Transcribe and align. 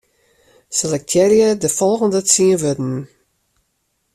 Selektearje 0.77 1.49
folgjende 1.79 2.21
tsien 2.31 2.59
wurden. 2.61 2.93